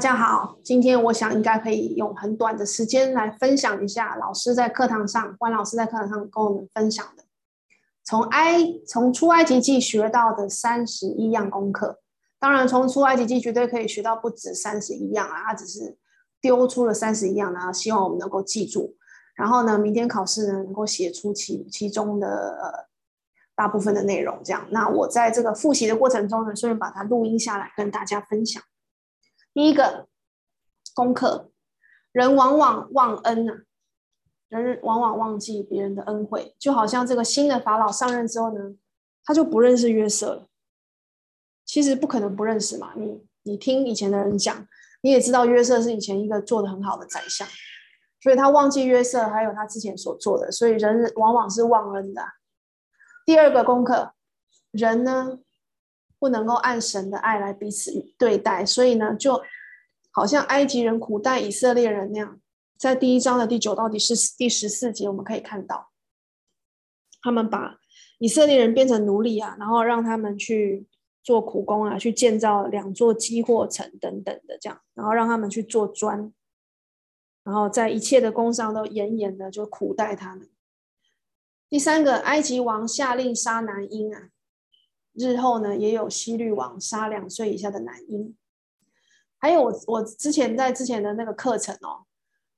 [0.00, 7.24] 大家好，今天我想应该可以用很短的时间来分享一下老师在课堂上，关老师在课堂上跟我们分享的，
[8.02, 12.00] 从埃从出埃及记学到的三十一样功课。
[12.38, 15.98] 当然，从出埃及记绝对可以学到不止三十一样啊，他只是
[16.40, 18.96] 丢出了三十一样，然后希望我们能够记住。
[19.34, 22.88] 然后呢，明天考试呢能够写出其其中的呃
[23.54, 24.66] 大部分的内容，这样。
[24.70, 28.62] 那我在这个复习的过程中呢，顺便把它录音下来跟大家分享。
[29.60, 30.08] 第一个
[30.94, 31.50] 功课，
[32.12, 33.52] 人往往忘恩呐、
[34.48, 38.74] 人往往忘记别人的恩惠，就好像这个新的法老上任之后呢，
[39.22, 40.46] 他就不认识约瑟了。
[41.66, 44.66] 其实不可能不认识嘛，你你听以前的人讲，
[45.02, 47.46] 你也知道约瑟是以前一个做得很好的宰相，
[48.22, 52.22] 所以他忘记约瑟还有他之前所做的，所以人往往是忘恩的。
[53.26, 54.14] 第二个功课，
[54.70, 55.40] 人呢，
[56.20, 59.40] 不能够按神的爱来彼此对待，所以呢，就
[60.12, 62.38] 好像埃及人苦待以色列人那样，
[62.78, 65.90] 在第一章的第九到第十第十四节，我们可以看到，
[67.22, 67.78] 他们把
[68.18, 70.86] 以色列人变成奴隶啊，然后让他们去
[71.22, 76.30] 做苦工啊，去建造两座积货城等等的这样，然后让他们去做砖，
[77.42, 80.50] 然后在一切的工上都严严的就苦待他们。
[81.70, 84.28] 第三个，埃及王下令杀男婴啊。
[85.12, 88.36] 日后呢，也有希律王杀两岁以下的男婴，
[89.38, 92.06] 还有我我之前在之前的那个课程哦，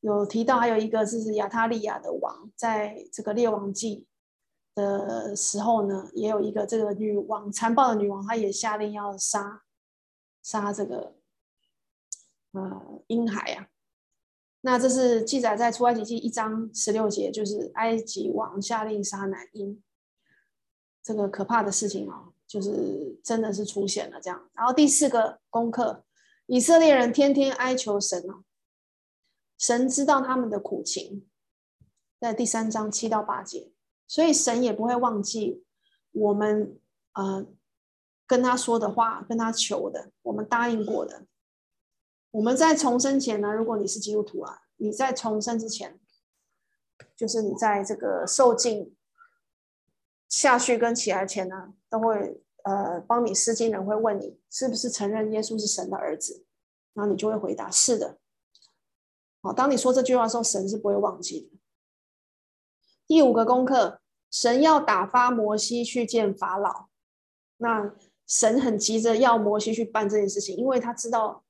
[0.00, 4.06] 有提到还有一个就是亚他利亚的王，在这个列王记
[4.74, 9.62] 的时候呢，也有一个这个女王残暴的女王，她也下令要杀
[10.42, 11.14] 杀这个
[12.52, 13.68] 呃婴孩啊。
[14.60, 19.82] 那这是记载在出埃及记一章十六节，就是埃及王下令杀男婴，
[21.02, 22.31] 这个可怕的事情哦。
[22.52, 26.04] 就是真的是出现了这样，然后第四个功课，
[26.44, 28.44] 以色列人天天哀求神哦，
[29.56, 31.26] 神知道他们的苦情，
[32.20, 33.72] 在第三章七到八节，
[34.06, 35.64] 所以神也不会忘记
[36.10, 36.78] 我们
[37.14, 37.46] 呃
[38.26, 41.24] 跟他说的话，跟他求的，我们答应过的。
[42.32, 45.98] 我们在重生前呢，如果你是基督徒啊，你在重生之前，
[47.16, 48.94] 就是你在这个受尽
[50.32, 52.42] 下去跟起来前呢，都会。
[52.64, 56.46] 呃，帮你施经人会问你是不是承认耶稣是神的儿子，
[56.92, 58.20] 然后你就会回答是的。
[59.40, 61.58] 好，当你说这句话的时候，神是不会忘记的。
[63.08, 64.00] 第五个功课，
[64.30, 66.86] 神要打发摩西去见法老，
[67.56, 67.92] 那
[68.28, 71.44] 神很急着要摩西去办这件事情，因为他知道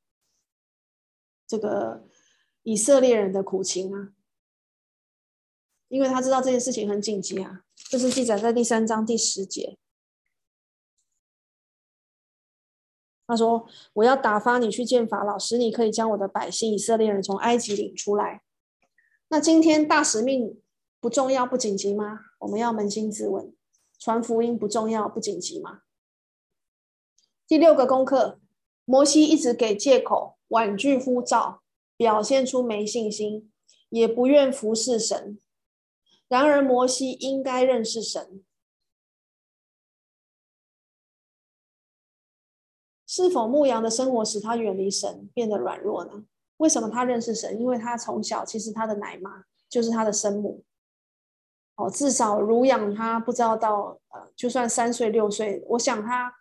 [1.47, 2.09] 这个
[2.62, 4.14] 以色列人的苦情啊，
[5.92, 9.76] 因为他知道这件事情很紧急啊，这是记载在第三章第十节。
[13.26, 18.42] 他说：“我要打发你去见法老，使你可以将我的百姓以色列人从埃及领出来。
[19.28, 20.58] 那今天大使命
[20.98, 22.20] 不重要不紧急吗？
[22.38, 23.54] 我们要扪心自问：
[23.98, 25.82] 传福音不重要不紧急吗？”
[27.47, 28.41] 第六个功课，
[28.86, 31.62] 摩西一直给借口，婉拒呼召，
[31.98, 33.52] 表现出没信心，
[33.91, 35.38] 也不愿服侍神。
[36.32, 38.43] 然而，摩西应该认识神。
[43.06, 46.25] 是否牧羊的生活使他远离神，变得软弱呢？
[46.56, 47.60] 为什么他认识神？
[47.60, 50.65] 因为他从小其实他的奶妈就是他的生母，
[51.76, 56.34] 哦，至少乳养他，不知道到呃，就算三岁六岁，我想他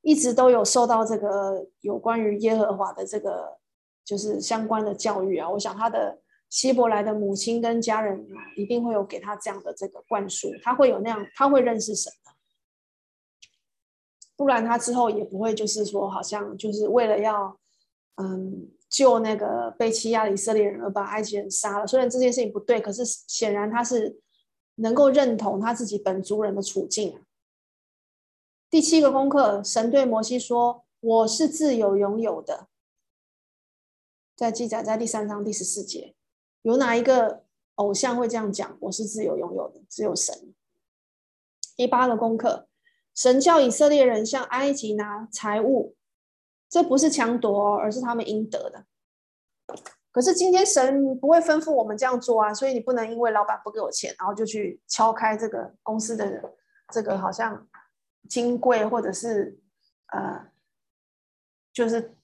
[0.00, 3.58] 一直都有受到这个有关于耶和华的这个
[4.04, 5.48] 就是相关的教育啊。
[5.50, 8.26] 我想他的希伯来的母亲跟家人，
[8.56, 12.12] 一定会有给他这样的这个灌输，他会有那样，他会认识神。
[14.36, 17.58] 不然他之后也不会，就是说，好像就是为了要，
[18.16, 21.86] 嗯，救那个被欺压的以色列人而把埃及人杀了。
[21.86, 24.20] 虽然这件事情不对，可是显然他是
[24.76, 27.18] 能够认同他自己本族人的处境。
[28.68, 32.68] 第七个功课，神对摩西说：“我是自由拥有的。”
[34.36, 36.14] 在记载在第三章第十四节，
[36.66, 37.44] 有哪一个
[37.76, 38.76] 偶像会这样讲？
[38.80, 40.52] 我是自由拥有的，只有神。
[41.76, 42.66] 第八个功课。
[43.14, 45.94] 神叫以色列人向埃及拿财物，
[46.68, 48.84] 这不是强夺，而是他们应得的。
[50.10, 56.52] 可是今天神不会吩咐我们这样做啊，所以你不能因为老板不给我钱，然后就去敲开这个公司的
[56.92, 57.68] 这个好像
[58.28, 59.56] 金柜，或者是
[60.08, 60.50] 呃，
[61.72, 62.16] 就是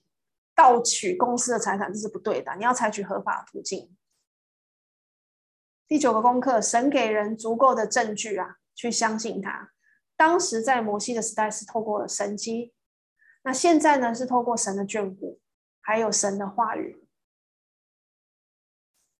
[0.52, 2.52] 盗取公司的财产，这是不对的。
[2.56, 3.96] 你要采取合法途径。
[5.92, 9.74] 第九个功课，神给人足够的证据啊，去相信他。
[10.16, 12.72] 当时在摩西的时代是透过了神迹，
[13.44, 15.38] 那现在呢是透过神的眷顾，
[15.82, 17.06] 还有神的话语，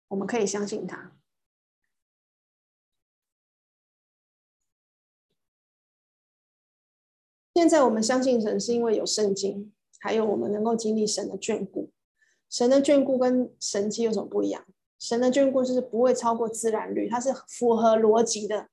[0.09, 1.13] 我们可以相信他。
[7.53, 11.93] 现在我们相信神，是因为有圣经，还有我们能够经历神的眷顾。
[12.49, 14.65] 神的眷顾跟神迹有什么不一样？
[15.03, 18.69] 神的眷顾就是不会超过自然律，它是符合逻辑的，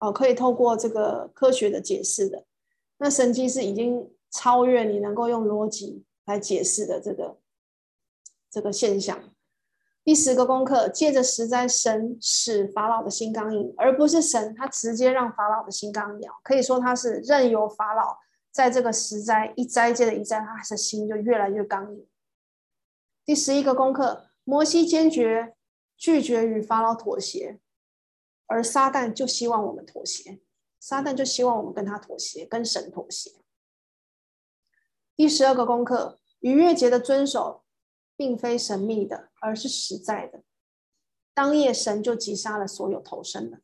[0.00, 2.44] 哦，可以透过这个科学的解释的。
[2.96, 7.38] 那神迹是已经超越你能够用逻辑来解释的这个
[8.50, 9.22] 这个现象。
[10.02, 18.18] 第十个功课，借着石灾，神使法老的心刚硬，而不是神他直接让法老的心刚硬，可以说他是任由法老
[18.50, 22.04] 在这个石灾一灾接着一灾，他的心就越来越刚硬。
[23.24, 25.54] 第十一个功课，摩西坚决
[25.98, 27.58] 拒绝与法老妥协，
[28.46, 30.40] 而撒旦就希望我们妥协，
[30.78, 33.32] 撒旦就希望我们跟他妥协，跟神妥协。
[35.16, 37.64] 第十二个功课，逾越节的遵守，
[38.16, 40.44] 并非神秘的，而是实在的。
[41.34, 43.60] 当夜神就击杀了所有投生的，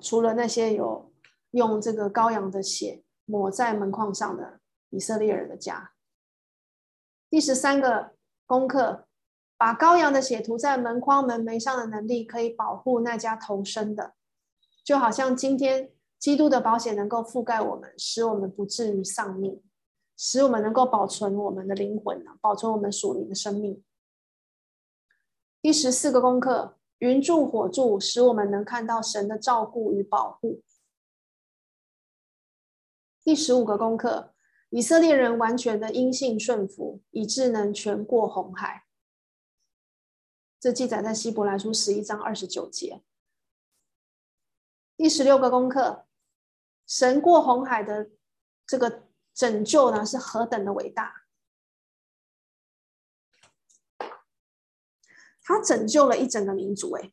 [0.00, 1.12] 除了那些有
[1.50, 5.92] 用这个羔羊的血抹在门框上的以色列人的家。
[7.30, 8.14] 第十三个
[8.46, 9.07] 功课，
[9.58, 14.14] 把羔羊的血涂在门框门楣上的能力，可以保护那家投生的，
[14.82, 19.62] 就好像今天基督的保险能够覆盖我们，使我们不至于丧命。
[20.20, 23.84] 使我们能够保存我们的灵魂，保存我们属灵的生命。
[25.62, 30.64] 第十四个功课：云柱火柱，使我们能看到神的照顾与保护。
[33.22, 34.34] 第十五个功课：
[34.70, 38.87] 以色列人完全的因信顺服，以致能全过红海。
[40.60, 43.02] 这记载在希伯来书十一章二十九节。
[44.96, 46.06] 第十六个功课：
[46.86, 48.10] 神过红海的
[48.66, 49.08] 这个。
[49.38, 51.22] 拯救呢，是何等的伟大！
[55.44, 57.12] 他拯救了一整个民族，哎，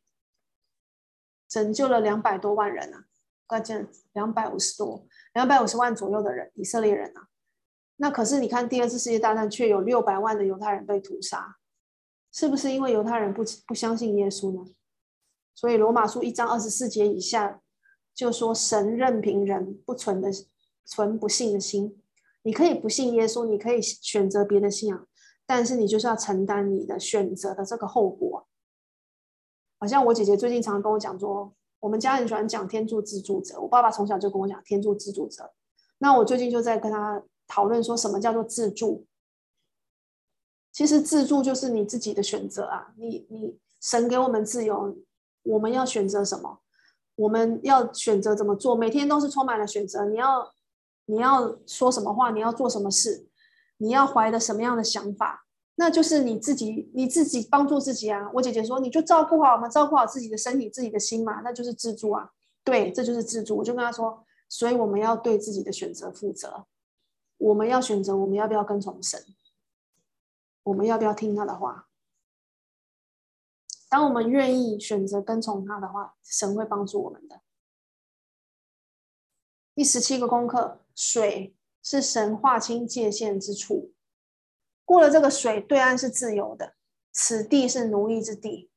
[1.46, 3.06] 拯救了两百多万人啊，
[3.46, 7.28] 关键两百五十多，两百五十万左右的人，以色列人啊。
[7.98, 11.58] 那可是你看，第二次世界大战却有六百万的犹太人被屠杀，
[12.38, 14.70] 是不是因为犹太人不不相信耶稣呢？
[15.54, 17.62] 所以罗马书一章二十四节以下
[18.14, 20.28] 就说，神任凭人不存的
[20.84, 21.98] 存不信的心。
[22.42, 25.08] 你可以不信耶稣，你可以选择别的信仰，
[25.46, 28.46] 但是你就是要承担你的选择的这个后果。
[29.78, 35.54] 好像我姐姐最近常常跟我讲说，我们家很喜欢讲天助自助者，我爸爸从小就跟我讲天助自助者。
[35.96, 39.06] 那我最近就在跟他讨论说什么叫做自助。
[40.76, 44.94] 其实自助就是你自己的选择啊，你你神给我们自由，
[45.44, 46.60] 我们要选择什么？
[47.14, 48.76] 我们要选择怎么做？
[48.76, 50.52] 每天都是充满了选择，你要。
[51.08, 52.32] 你要说什么话？
[52.32, 53.28] 你要做什么事？
[53.76, 55.46] 你要怀的什么样的想法？
[55.76, 58.28] 那就是你自己，你自己帮助自己啊！
[58.34, 62.28] 我姐姐说，你就照顾好嘛，照顾好自己的身体、自己的心嘛，那就是自助啊。
[62.64, 63.56] 对，这就是自助。
[63.56, 66.66] 我就跟她说，所以我们要对自己的选择负责。
[67.38, 69.22] 我们要选择，我们要不要跟从神？
[70.66, 71.88] 我们要不要听他的话？
[73.88, 77.40] 当我们愿意选择跟从他的话，神会帮助我们的。
[79.74, 80.80] 第十七个功课。
[80.94, 83.92] 水是神划清界限之处，
[84.82, 86.74] 过了这个水，对岸是自由的，
[87.12, 88.70] 此地是奴役之地。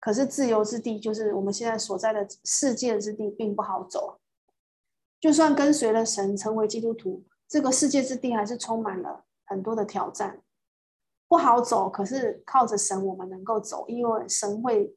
[0.00, 4.20] 可是自由之地，就是我们现在所在的世界之地，并不好走。
[5.20, 10.42] 就算跟随了神，成为基督徒，这个世界之地还是充满了很多的挑战，
[11.30, 11.88] 不好走。
[11.88, 14.96] 可是靠着神，我们能够走，因为神会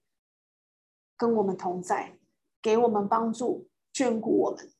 [1.15, 2.17] 跟我们同在，
[2.59, 4.73] 给我们帮助，眷顾我们。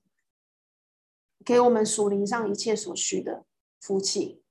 [1.46, 3.46] 给我们属灵上一切所需的
[3.82, 4.42] 福气，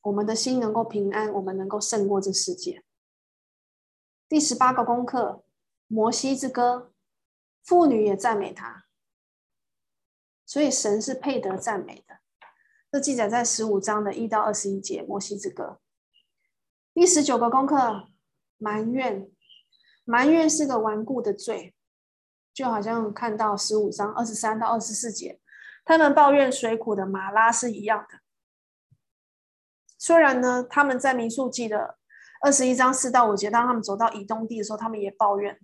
[0.00, 2.82] 我们的心能够平安，我们能够胜过这世界。
[4.30, 5.44] 第十八个功课，
[5.88, 6.94] 摩西之歌，
[7.62, 8.86] 妇女也赞美他，
[10.46, 12.21] 所以神是配得赞美的。
[12.92, 15.80] 这记载在十五章的一到二十一节，摩西之歌。
[16.92, 18.08] 第十九个功课，
[18.58, 19.30] 埋怨，
[20.04, 21.74] 埋怨是个顽固的罪。
[22.52, 25.40] 就好像看到十五章二十三到二十四节，
[25.86, 28.18] 他们抱怨水苦的马拉是一样的。
[29.96, 31.96] 虽然呢，他们在民数记的
[32.42, 35.58] 二十一章四到五节，当他们走到以东地的时候，他们也抱怨。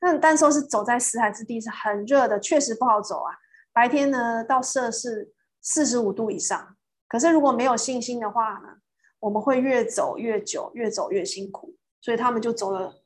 [0.00, 3.36] 那但说是走在死海之地，是很热的，确实不好走啊。
[3.72, 6.76] 白天呢，到摄氏四十五度以上。
[7.08, 8.80] 可是如果没有信心的话呢，
[9.18, 11.76] 我们会越走越久，越走越辛苦。
[12.00, 13.02] 所以他们就走了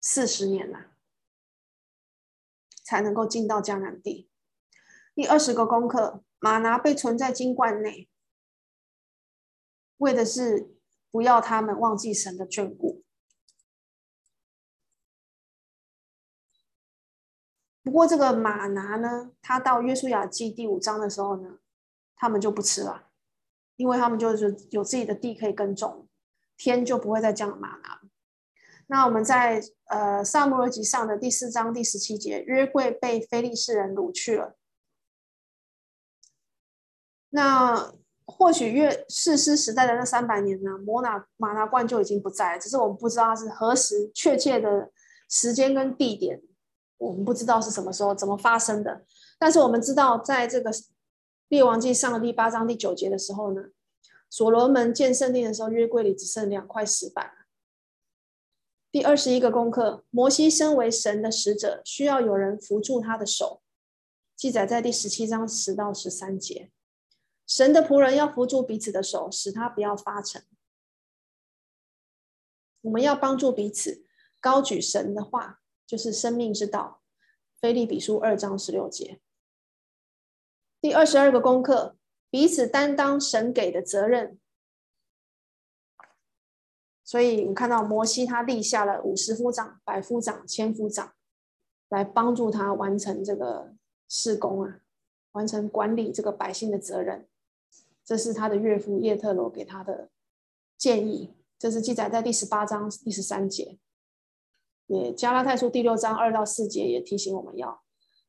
[0.00, 0.92] 四十年了。
[2.84, 4.30] 才能够进到迦南地。
[5.12, 8.08] 第二十个功课，玛拿被存在金罐内。
[9.96, 10.76] 为的是
[11.10, 12.95] 不要他们忘记神的眷顾。
[17.86, 21.58] 不过这个玛拿呢，他到约书亚记第五章的时候呢，
[22.16, 23.10] 他们就不吃了，
[23.76, 26.08] 因为他们就是有自己的地可以耕种，
[26.56, 28.00] 天就不会再降玛拿。
[28.88, 34.56] 那我们在呃撒母耳记上的第四章第十七节，约柜被非利士人掳去了。
[37.30, 37.92] 那
[38.24, 44.90] 或许约士师时代的那三百年呢，摩拿玛拿罐就已经不在，只是我们不知道它是何时确切的
[45.28, 46.42] 时间跟地点，
[46.98, 49.04] 我们不知道是什么时候怎么发生的。
[49.38, 50.70] 但是我们知道，在这个
[51.48, 53.62] 列王记上的第八章第九节的时候呢，
[54.30, 57.32] 所罗门建圣殿的时候，约柜里只剩两块石板。
[58.90, 63.60] 第二十一个功课，摩西身为神的使者，需要有人扶住他的手，
[64.34, 66.70] 记载在第十七章十到十三节。
[67.46, 70.42] 神的仆人要扶住彼此的手，使他不要发沉。
[72.80, 74.04] 我们要帮助彼此，
[74.40, 77.00] 高举神的话，就是生命之道。
[77.60, 79.20] 腓立比书二章十六节。
[80.80, 81.96] 第二十二个功课，
[82.28, 84.38] 彼此担当神给的责任。
[87.02, 91.14] 所以，我们看到摩西他立下了五十夫长、百夫长、千夫长，
[91.88, 93.74] 来帮助他完成这个
[94.08, 94.80] 事工啊，
[95.32, 97.28] 完成管理这个百姓的责任。
[98.04, 100.10] 这是他的岳父叶特罗给他的
[100.76, 103.78] 建议，这是记载在第十八章第十三节。
[104.86, 107.82] 也加拉太书第六章二到四节也提醒我们要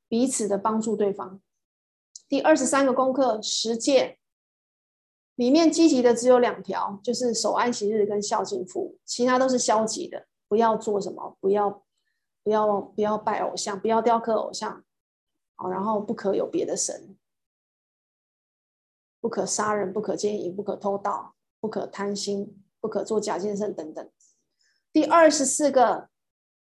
[0.08, 1.42] 彼此的帮助对方。
[2.28, 4.20] 第二十三个功课十诫
[5.36, 10.28] 里面积极的只有两条，就是守安息日跟孝敬父，其他都是消极的。
[10.48, 11.86] 不要做什么，不要
[12.44, 14.84] 不要不要拜偶像，不要雕刻偶像，
[15.56, 17.18] 好，然后不可有别的神。
[19.20, 24.10] 不可杀人，不可奸淫，不可偷盗，不可贪心，不可做假见证等等。
[24.94, 26.10] 第二十四个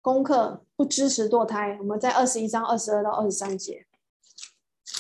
[0.02, 1.78] 功课，不支持堕胎。
[1.78, 3.86] 我们在二十一章二十二到二十三节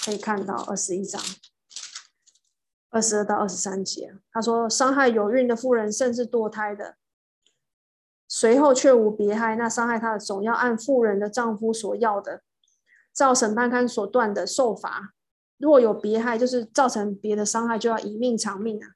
[0.04, 1.20] 可以看到，二十一章
[2.90, 6.96] 二十二到二十三节，他说：伤害有孕的妇人，甚至堕胎的，
[8.28, 12.42] 随后却无别害，那伤害他的总要按妇人的丈夫所要的，
[13.12, 15.14] 照审判勘所断的受罚。
[15.58, 18.90] 如果有别害，就是造成别的伤害，就要以命偿命啊。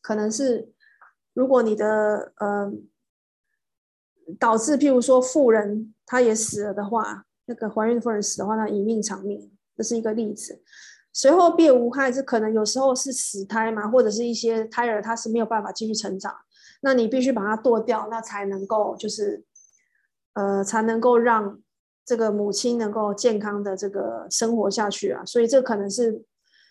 [0.00, 0.72] 可能是
[1.32, 2.72] 如果你的呃
[4.38, 10.62] 导致，譬如说妇人她也死了的话，那个怀孕妇人死的话，那以命偿命，这是一个例子。
[11.12, 16.34] 随后便无害，这可能有时候是死胎嘛，或者是一些胎儿他是没有办法继续成长，
[16.82, 19.44] 那你必须把它剁掉，那才能够就是
[20.34, 21.60] 呃才能够让。
[22.08, 26.22] 这个母亲能够健康的这个生活下去啊，所以这可能是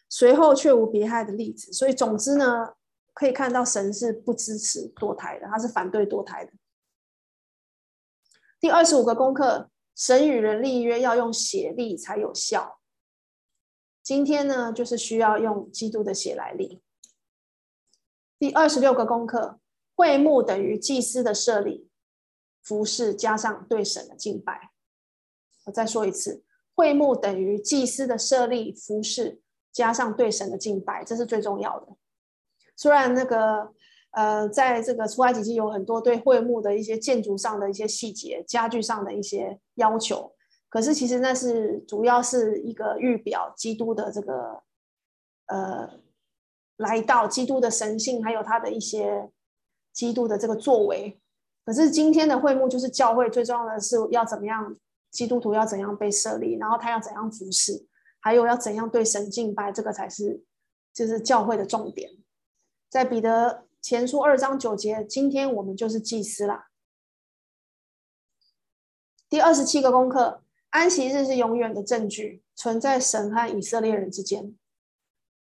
[0.07, 1.74] 随后却无别害的例子。
[1.74, 2.69] 所以总之呢，
[3.13, 6.53] 可以看到神是不支持堕胎的，他是反对堕胎的。
[8.65, 12.79] 第二十五个功课，神与人立约要用血立才有效。
[14.01, 16.81] 今天呢，就是需要用基督的血来立。
[18.39, 19.60] 第二十六个功课，
[19.93, 21.91] 会幕等于祭司的设立，
[22.63, 24.72] 服侍加上对神的敬拜。
[25.65, 26.43] 我再说一次，
[26.74, 31.95] 会幕等于祭司的设立、服侍，加上对神的敬拜，这是最重要的。
[32.75, 33.75] 虽然那个
[34.15, 40.34] 呃，在这个出埃及记有很多对会幕的一些建筑上的一些细节、家具上的一些要求，
[40.69, 44.63] 可是其实那是主要是一个预表基督的这个
[45.48, 46.00] 呃
[46.77, 49.29] 来到基督的神性，还有他的一些
[49.91, 51.19] 基督的这个作为。
[51.65, 54.75] 可是今天的会幕就是教会，最重要的是要怎么样？
[55.12, 57.86] 基督徒要怎样被设立，然后他要怎样服侍，
[58.19, 60.43] 还有要怎样对神敬拜，这个才是
[60.93, 62.12] 就是教会的重点。
[62.89, 66.69] 在彼得前书二章九节，今天我们就是祭司啦。
[69.29, 74.55] 第二十七个功课，安息日是永远的证据，存在神和以色列人之间，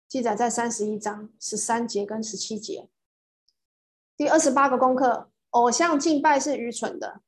[0.09, 2.89] 记载在三十一章十三节跟十七节。
[4.17, 7.21] 第二十八个功课，偶像敬拜是愚蠢的。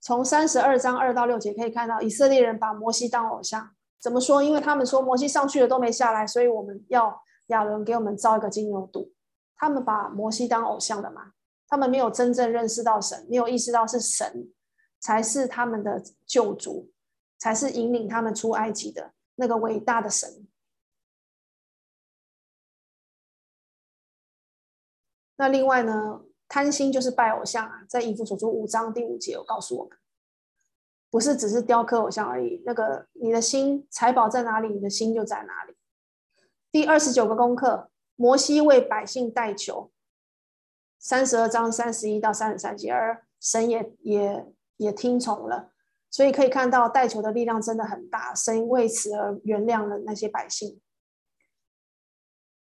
[0.00, 3.76] 从三十二章二到六节可以看到，以色列人把摩西当偶像。
[4.00, 4.42] 怎么说？
[4.42, 9.10] 因为他们说摩西上去了都没下来，所以我们要亚伦给我们造一个金牛犊。
[9.56, 11.32] 他们把摩西当偶像的嘛？
[11.66, 14.52] 他们没有真正认识到神，没有意识到是神
[15.00, 16.90] 才是他们的救主，
[17.38, 20.46] 才是引领他们出埃及的那个伟大的神。
[25.36, 26.22] 那另外呢？
[26.46, 29.98] 贪心就是拜偶像啊，在以弗所书五章第五节有告诉我们，
[31.10, 32.62] 不是只是雕刻偶像而已。
[32.64, 35.74] 那个你的心财宝在哪里，你的心就在哪里。
[36.70, 39.90] 第二十九个功课，摩西为百姓代求，
[40.98, 45.72] 三十二章三十一到三十三节，而神也也也听从了，
[46.10, 50.80] 所以可以看到代求的力量真的很大，神为此而原谅了那些百姓。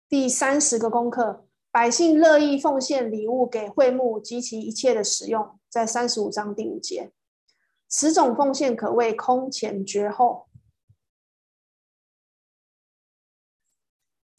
[0.08, 7.12] 第三十个功课，百姓乐意奉献礼物给会幕及其一切的使用，在三十五章第五节，
[7.88, 10.49] 此种奉献可谓空前绝后。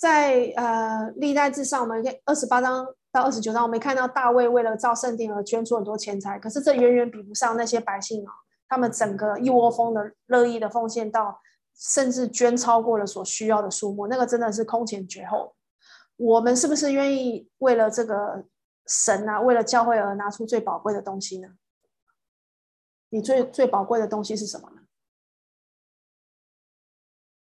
[0.02, 8.34] 在呃历代志上，我们二十八章到二十九章，我们看到大卫为了造圣殿而捐出很多钱财，可是这远远比不上那些百姓啊，
[8.68, 11.40] 他们整个一窝蜂的乐意的奉献到，
[11.76, 15.56] 甚至捐超过了所需要的数目，那个真的是空前绝后。
[16.18, 18.46] 我们是不是愿意为了这个
[18.88, 21.50] 神啊，为了教会而拿出最宝贵的东西呢？
[23.10, 24.82] 你最最宝贵的东西是什么呢？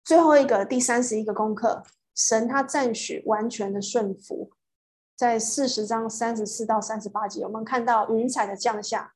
[0.02, 1.84] 最后一个第三十一个功课。
[2.18, 4.50] 神他赞许完全的顺服，
[5.14, 9.14] 在四十章三十四到三十八节，我们看到云彩的降下，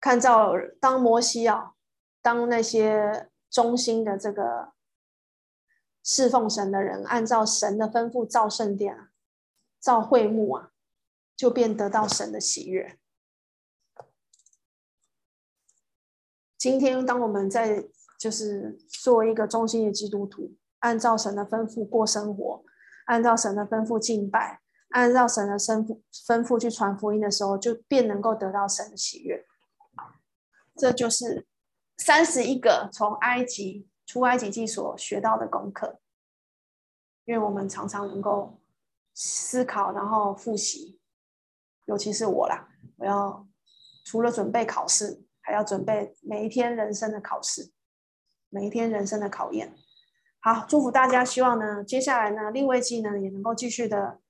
[0.00, 1.74] 看到当摩西啊，
[2.22, 4.72] 当那些忠心的这个
[6.04, 9.10] 侍奉神的人，按照神的吩咐造圣殿啊，
[9.80, 10.70] 造会幕啊，
[11.34, 12.96] 就便得到神的喜悦。
[16.56, 20.54] 今天当我们在就是作为一个忠心的基督徒。
[20.80, 22.64] 按照神的吩咐过生活，
[23.06, 29.44] 按照神的吩咐敬拜，按照神的吩咐吩咐去传福音的时候，就便能够得到神的喜悦。
[30.76, 31.46] 这就是
[31.96, 36.00] 三十一个从埃及出埃及记所学到的功课。
[37.24, 38.58] 因为我们常常能够
[39.12, 40.98] 思考，然后复习，
[41.84, 43.46] 尤其是我啦，我要
[44.06, 47.70] 除了准备考试，还要准备每一天人生的考试，
[48.48, 49.76] 每一天人生的考验。
[50.40, 51.24] 好，祝福大家。
[51.24, 54.20] 希望呢，接下来呢，利未记呢也能够继续的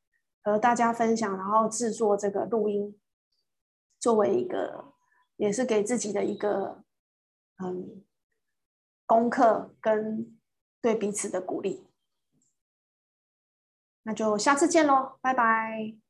[0.42, 2.98] 和大家分享，然后制作这个录音，
[3.98, 4.94] 作为一个
[5.36, 6.82] 也是给自己的一个
[7.62, 8.02] 嗯
[9.06, 10.38] 功课跟
[10.80, 11.86] 对彼此的鼓励。
[14.02, 16.07] 那就下次见喽，拜拜。